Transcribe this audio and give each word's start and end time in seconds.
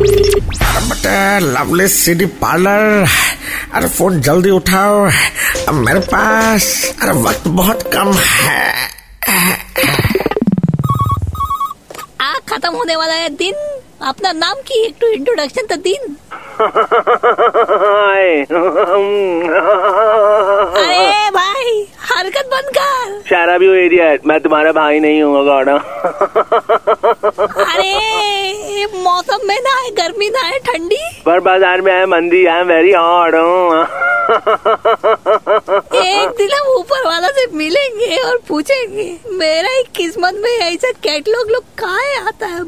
अरे 0.00 1.40
lovely 1.44 1.86
city 1.88 2.26
parlour 2.40 3.06
अरे 3.74 3.88
phone 3.88 4.20
जल्दी 4.20 4.50
उठाओ। 4.50 5.04
अब 5.68 5.74
मेरे 5.76 6.00
पास 6.12 6.64
अरे 7.02 7.12
वक्त 7.22 7.48
बहुत 7.58 7.82
कम 7.94 8.12
है। 8.12 8.62
आ 12.20 12.32
खत्म 12.48 12.72
होने 12.74 12.96
वाला 12.96 13.14
है 13.14 13.28
दिन। 13.36 13.54
अपना 14.08 14.32
नाम 14.32 14.56
की 14.68 14.84
एक 14.86 14.94
तो 15.00 15.08
इंट्रोडक्शन 15.12 15.66
तो 15.66 15.76
दिन। 15.88 16.16
अरे 20.80 21.30
भाई 21.30 21.86
हरकत 22.10 22.46
बंद 22.54 22.68
कर। 22.78 23.20
शराबी 23.28 23.68
भी 23.68 23.78
एरिया 23.84 24.06
मैं 24.26 24.40
तुम्हारा 24.40 24.72
भाई 24.72 25.00
नहीं 25.00 25.22
हूँ 25.22 25.44
गौड़ा। 25.44 25.76
अरे 27.66 27.92
मौसम 29.20 29.46
में 29.48 29.58
ना 29.62 29.70
है 29.78 29.90
गर्मी 29.94 30.28
ना 30.30 30.42
है 30.42 30.58
ठंडी। 30.66 30.98
पर 31.24 31.40
बाज़ार 31.46 31.80
में 31.82 31.92
आए 31.92 32.04
मंदी 32.06 32.44
आई 32.46 32.60
एम 32.60 32.66
वेरी 32.68 32.92
हॉट 32.92 33.34
एक 35.94 36.28
दिन 36.38 36.50
हम 36.54 36.68
ऊपर 36.74 37.06
वाला 37.06 37.28
से 37.38 37.46
मिलेंगे 37.56 38.16
और 38.18 38.38
पूछेंगे 38.48 39.08
मेरा 39.38 39.70
ही 39.70 39.82
किस्मत 39.96 40.34
में 40.42 40.50
ऐसा 40.50 40.90
कैटलॉग 41.04 41.50
लोग 41.50 41.64
कहाँ 41.78 42.26
आता 42.28 42.46
है 42.46 42.60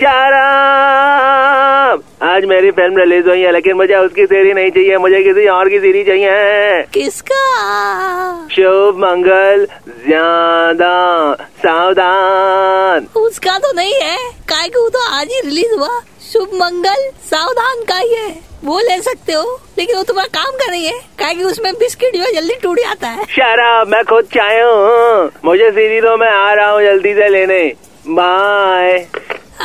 शराब 0.00 2.02
आज 2.22 2.44
मेरी 2.44 2.70
फ़िल्म 2.70 2.98
रिलीज़ 2.98 3.28
हुई 3.28 3.40
है 3.40 3.52
लेकिन 3.52 3.76
मुझे 3.76 3.96
उसकी 3.96 4.26
सीरी 4.26 4.52
नहीं 4.52 4.70
चाहिए 4.70 4.96
मुझे 4.98 5.22
किसी 5.22 5.46
और 5.48 5.68
की 5.68 5.78
सीरी 5.80 6.04
चाहिए। 6.04 6.82
किसका? 6.94 8.48
शुभ 8.54 8.96
मंगल 8.98 9.66
ज़्यादा 10.06 11.34
सावधान। 11.58 13.06
उसका 13.16 13.58
तो 13.58 13.72
नहीं 13.76 13.94
है। 14.02 14.35
काय 14.48 14.68
को 14.68 14.88
तो 14.88 14.98
आज 15.10 15.28
ही 15.28 15.40
रिलीज़ 15.40 15.72
हुआ। 15.74 16.00
शुभ 16.22 16.50
मंगल 16.54 17.08
सावधान 17.24 17.82
का 17.84 17.96
ही? 17.96 18.14
है 18.14 18.28
वो 18.64 18.78
ले 18.80 19.00
सकते 19.02 19.32
हो 19.32 19.42
लेकिन 19.78 19.96
वो 19.96 20.02
तुम्हारा 20.02 20.28
काम 20.34 20.56
कर 20.58 20.70
रही 20.70 20.84
है। 20.86 20.98
काय 21.18 21.34
की 21.34 21.44
उसमें 21.44 21.72
बिस्किट 21.78 22.16
जो 22.16 22.22
है 22.22 22.32
जल्दी 22.34 22.54
टूट 22.62 22.78
जाता 22.78 23.08
है। 23.08 23.24
शराब 23.30 23.88
मैं 23.88 24.02
खुद 24.04 24.28
चाहे 24.34 24.60
हूँ। 24.60 25.30
मुझे 25.44 25.70
सीरी 25.70 26.00
दो 26.00 26.16
मैं 26.16 26.30
आ 26.30 26.52
रहा 26.52 26.70
हूँ 26.70 26.82
जल्दी 26.82 27.14
से 27.14 27.28
लेने। 27.28 27.62
बाय 28.08 28.98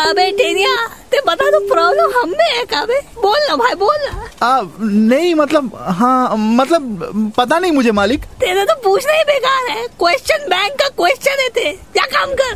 अबे 0.02 0.30
टेनिया 0.32 0.76
ते 1.12 1.20
बता 1.28 1.50
दो 1.52 1.60
प्रॉब्लम 1.68 2.12
हम 2.18 2.30
में 2.30 2.50
है 2.50 2.64
काबे 2.66 3.00
बोल 3.22 3.40
ना 3.48 3.56
भाई 3.56 3.76
बोल 3.76 3.98
ना। 4.06 4.30
आ, 4.44 4.62
नहीं 4.82 5.34
मतलब 5.36 5.72
हाँ 6.00 6.36
मतलब 6.38 7.34
पता 7.38 7.60
नहीं 7.60 7.72
मुझे 7.72 7.92
मालिक। 7.92 8.26
तेरे 8.42 8.66
तो 8.66 8.76
पूछना 8.84 9.14
ही 9.14 9.24
बेकार 9.24 9.70
है। 9.72 9.88
क्वेश्चन 10.00 10.48
बैंक 10.50 10.80
का 10.82 10.88
क्वेश्चन 10.98 11.42
है 11.42 11.50
ते 11.50 11.72
क्या 11.94 12.06
काम 12.16 12.34
कर? 12.42 12.56